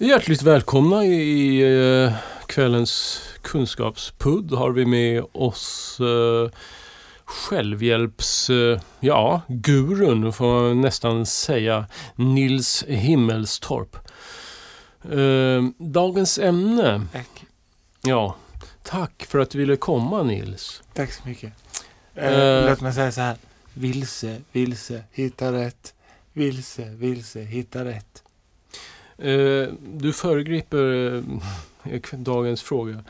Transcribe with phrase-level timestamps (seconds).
[0.00, 1.60] Hjärtligt välkomna i
[2.04, 2.12] eh,
[2.46, 6.50] kvällens kunskapspudd har vi med oss eh,
[7.24, 13.96] självhjälps, eh, ja, gurun får man nästan säga, Nils Himmelstorp.
[15.04, 17.44] Eh, dagens ämne, Tack.
[18.02, 18.36] ja,
[18.82, 20.82] tack för att du ville komma Nils.
[20.94, 21.52] Tack så mycket.
[22.14, 22.32] Eh.
[22.32, 23.36] Eh, låt mig säga så här.
[23.74, 25.94] Vilse, vilse, hitta rätt.
[26.32, 28.22] Vilse, vilse, hitta rätt.
[29.18, 31.14] Eh, du föregriper
[31.84, 33.04] eh, dagens fråga.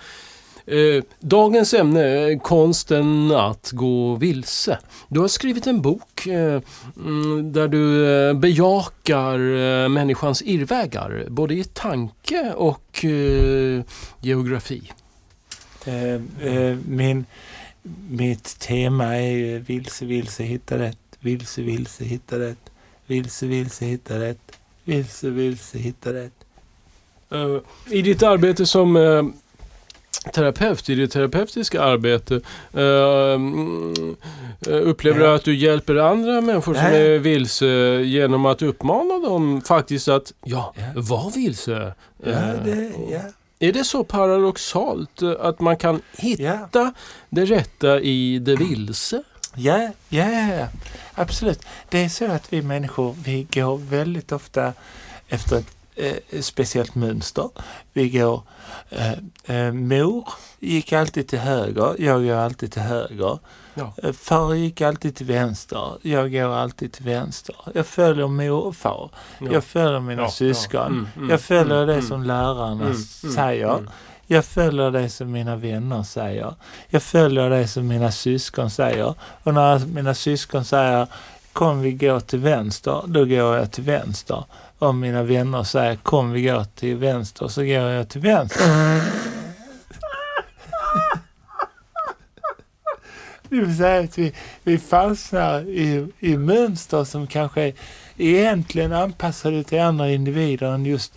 [0.66, 4.79] Eh, dagens ämne är konsten att gå vilse.
[5.09, 6.63] Du har skrivit en bok eh,
[6.97, 13.83] mm, där du eh, bejakar eh, människans irrvägar, både i tanke och eh,
[14.21, 14.93] geografi.
[15.85, 17.27] Eh, eh, min,
[18.09, 20.99] mitt tema är vilse, vilse, hitta rätt.
[21.21, 22.71] Vilse, vilse, hitta rätt.
[23.07, 24.48] Vilse, vilse, hitta rätt.
[24.88, 26.33] Vilse, vilse, hitta rätt.
[27.30, 27.59] Eh,
[27.91, 29.23] I ditt arbete som eh,
[30.35, 32.35] terapeut, i ditt terapeutiska arbete,
[32.73, 33.40] eh,
[34.73, 37.66] upplever du att du hjälper andra människor som är vilse
[38.04, 41.95] genom att uppmana dem faktiskt att, ja, var vilse.
[42.24, 42.32] Ja,
[42.65, 43.20] det, ja,
[43.59, 46.95] Är det så paradoxalt att man kan hitta
[47.30, 49.23] det rätta i det vilse?
[49.59, 50.68] Ja, ja,
[51.14, 51.60] absolut.
[51.88, 54.73] Det är så att vi människor, vi går väldigt ofta
[55.28, 55.66] efter ett
[56.32, 57.51] eh, speciellt mönster.
[57.92, 58.42] Vi går,
[58.90, 59.12] eh,
[59.56, 63.38] eh, mor gick alltid till höger, jag går alltid till höger.
[63.74, 63.92] Ja.
[64.03, 67.56] Eh, Far gick alltid till vänster, jag går alltid till vänster.
[67.75, 69.10] Jag följer mor och far,
[69.41, 69.47] Ja.
[69.53, 70.81] jag följer mina Ja, syskon.
[70.81, 70.86] ja.
[70.86, 73.88] Mm, mm, jag följer mm, det mm, som lärarna mm, mm, säger.
[74.31, 76.54] Jag följer det som mina vänner säger.
[76.88, 79.15] Jag följer det som mina syskon säger.
[79.43, 81.06] Och när mina syskon säger
[81.53, 84.44] kom vi gå till vänster, då går jag till vänster.
[84.78, 88.65] Om mina vänner säger kom vi gå till vänster, så går jag till vänster.
[93.48, 94.32] Det vill säga att vi,
[94.62, 97.74] vi fastnar i, i mönster som kanske är
[98.16, 101.12] egentligen anpassade till andra individer än just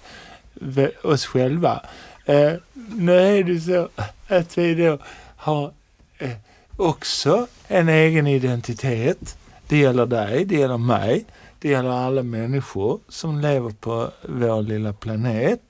[1.04, 1.82] oss själva.
[2.26, 2.54] Eh,
[2.96, 3.90] nu är det så
[4.28, 4.98] att vi då
[5.36, 5.74] har
[6.18, 6.32] eh,
[6.76, 9.38] också en egen identitet.
[9.68, 11.26] Det gäller dig, det gäller mig,
[11.60, 15.62] det gäller alla människor som lever på vår lilla planet.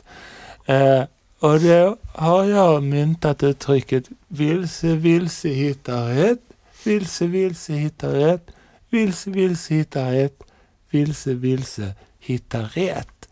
[0.65, 1.03] Eh,
[1.39, 6.39] och då har jag myntat uttrycket vilse, vilse, hitta rätt.
[6.83, 8.51] Vilse, vilse, hitta rätt.
[8.89, 10.43] Vilse, vilse, hitta rätt.
[10.89, 13.29] Vilse, vilse, hitta rätt.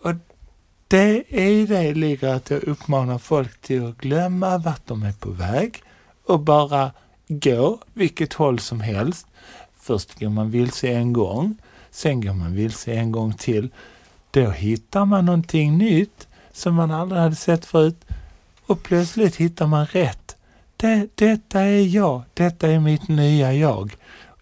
[0.00, 0.12] Och
[0.88, 5.30] det i det ligger att jag uppmanar folk till att glömma vart de är på
[5.30, 5.82] väg
[6.26, 6.90] och bara
[7.28, 9.26] gå vilket håll som helst.
[9.76, 11.56] Först går man vilse en gång,
[11.90, 13.68] sen går man vilse en gång till.
[14.30, 18.04] Då hittar man någonting nytt som man aldrig hade sett förut
[18.66, 20.36] och plötsligt hittar man rätt.
[20.76, 23.96] Det, detta är jag, detta är mitt nya jag.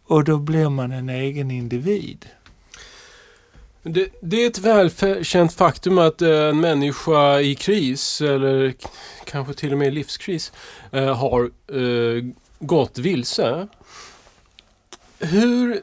[0.07, 2.27] Och då blir man en egen individ.
[3.87, 8.75] Det, det är ett välkänt faktum att eh, en människa i kris, eller
[9.25, 10.53] kanske till och med livskris,
[10.93, 12.25] eh, har eh,
[12.59, 13.69] gått vilse.
[15.19, 15.81] Hur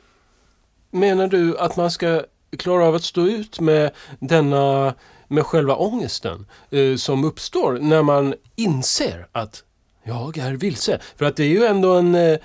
[0.92, 2.24] menar du att man ska
[2.58, 4.94] klara av att stå ut med denna,
[5.28, 9.64] med själva ångesten eh, som uppstår när man inser att
[10.04, 11.00] jag är vilse?
[11.18, 12.40] För att det är ju ändå en eh,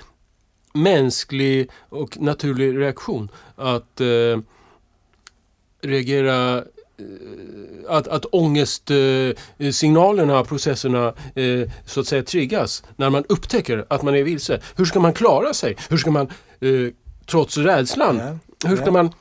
[0.73, 4.39] mänsklig och naturlig reaktion att eh,
[5.87, 6.63] reagera eh,
[7.89, 14.23] att, att ångestsignalerna, processerna eh, så att säga triggas när man upptäcker att man är
[14.23, 14.61] vilse.
[14.77, 15.77] Hur ska man klara sig?
[15.89, 16.27] Hur ska man,
[16.61, 16.71] eh,
[17.27, 19.13] trots rädslan, hur ska man,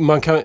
[0.00, 0.42] man kan,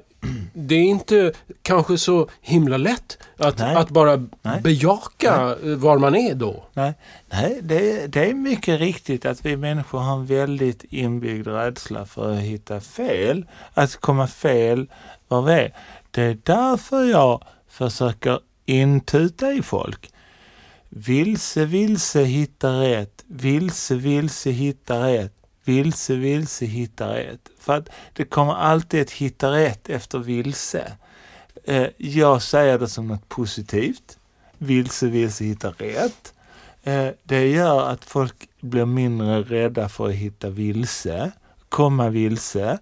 [0.53, 3.75] det är inte kanske så himla lätt att, Nej.
[3.75, 4.61] att bara Nej.
[4.61, 6.63] bejaka eh, var man är då.
[6.73, 6.93] Nej,
[7.29, 12.33] nej det, det är mycket riktigt att vi människor har en väldigt inbyggd rädsla för
[12.33, 14.87] att hitta fel, att komma fel
[15.27, 15.73] var vi är.
[16.11, 20.11] Det är därför jag försöker intuta i folk.
[20.89, 23.23] Vilse, vilse, hitta rätt.
[23.27, 25.38] Vilse, vilse, hitta rätt.
[25.69, 27.49] Vilse, vilse, hitta rätt.
[27.59, 30.91] För att det kommer alltid ett hitta rätt efter vilse.
[31.63, 34.17] Eh, jag säger det som något positivt.
[34.57, 36.33] Vilse, vilse, hitta rätt.
[36.83, 41.31] Eh, det gör att folk blir mindre rädda för att hitta vilse,
[41.69, 42.77] komma vilse.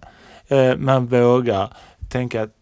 [0.48, 1.76] Eh, man vågar
[2.08, 2.54] tänka att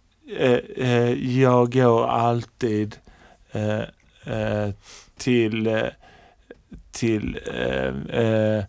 [1.18, 2.96] jag går alltid
[5.16, 5.90] till,
[6.90, 8.64] till eh, eh,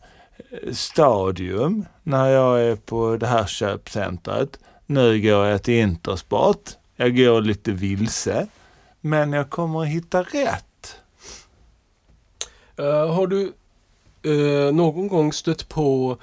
[0.71, 4.59] Stadium när jag är på det här köpcentret.
[4.85, 6.69] Nu går jag till Intersport.
[6.95, 8.47] jag går lite vilse.
[9.01, 10.99] Men jag kommer att hitta rätt.
[12.79, 13.53] Uh, har du
[14.25, 16.17] uh, någon gång stött på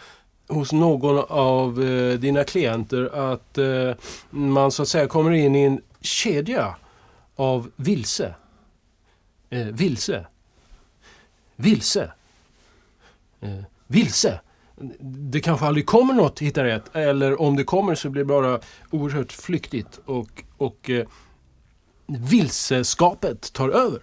[0.49, 3.59] hos någon av uh, dina klienter att
[4.31, 6.77] man så att säga kommer in i en kedja
[7.37, 8.35] av vilse?
[9.51, 10.27] Vilse.
[11.57, 12.13] Vilse.
[13.87, 14.41] Vilse.
[15.31, 18.61] Det kanske aldrig kommer något hitta rätt eller om det kommer så blir det bara
[18.91, 21.07] oerhört flyktigt och, och eh,
[22.07, 24.01] vilseskapet tar över.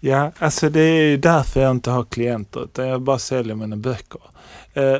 [0.00, 3.76] Ja, alltså det är ju därför jag inte har klienter, utan jag bara säljer mina
[3.76, 4.20] böcker.
[4.74, 4.96] Eh,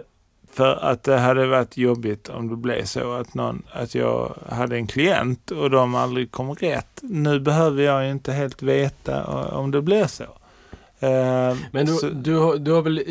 [0.52, 4.76] för att det hade varit jobbigt om det blev så att, någon, att jag hade
[4.76, 7.00] en klient och de aldrig kom rätt.
[7.02, 10.24] Nu behöver jag ju inte helt veta eh, om det blir så.
[11.02, 13.02] Eh, Men du, så- du, har, du har väl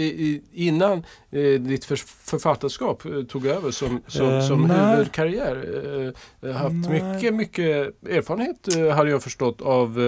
[0.53, 0.97] innan
[1.31, 1.95] eh, ditt för,
[2.25, 4.91] författarskap eh, tog över som, som, som nej.
[4.95, 6.13] huvudkarriär
[6.53, 7.03] haft Nej.
[7.13, 7.65] mycket, mycket
[8.09, 9.99] erfarenhet eh, hade jag förstått av,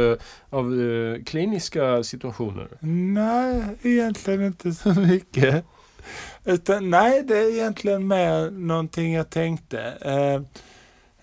[0.50, 0.72] av
[1.26, 2.68] kliniska situationer.
[3.14, 5.66] Nej, egentligen inte så mycket.
[6.46, 9.82] Utan, nej, det är egentligen mer någonting jag tänkte.
[10.02, 10.42] Eh,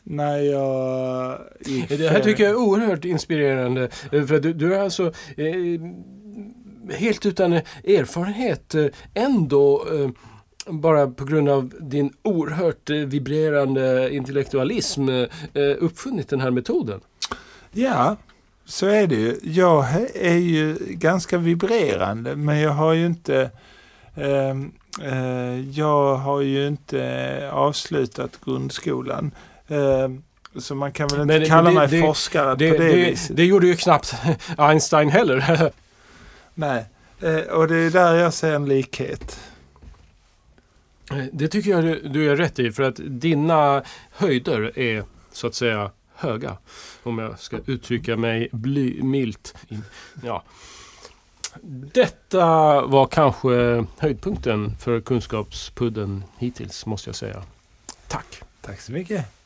[0.03, 3.89] när jag gick Det här tycker jag är oerhört inspirerande.
[4.11, 5.07] För du, du är alltså
[5.37, 5.81] eh,
[6.91, 10.11] helt utan erfarenhet eh, ändå eh,
[10.73, 15.15] bara på grund av din oerhört eh, vibrerande intellektualism eh,
[15.55, 17.01] eh, uppfunnit den här metoden.
[17.73, 18.17] Ja,
[18.65, 19.39] så är det ju.
[19.43, 23.51] Jag är ju ganska vibrerande, men jag har ju inte
[24.17, 29.31] ehm, eh, jag har ju inte avslutat grundskolan.
[29.69, 30.23] Ehm,
[30.57, 32.97] så man kan väl inte Men kalla det- mig det- forskare Det, på det, det,
[33.11, 33.37] viset.
[33.37, 34.15] det gjorde ju knappt
[34.59, 35.71] Einstein heller.
[36.59, 36.85] Nej,
[37.21, 39.41] eh, och det är där jag ser en likhet.
[41.33, 45.55] Det tycker jag du, du är rätt i för att dina höjder är så att
[45.55, 46.57] säga höga.
[47.03, 49.55] Om jag ska uttrycka mig bly, milt.
[50.23, 50.43] Ja.
[51.93, 57.43] Detta var kanske höjdpunkten för Kunskapspudden hittills måste jag säga.
[58.09, 58.43] Tack!
[58.61, 59.38] Tack så mycket.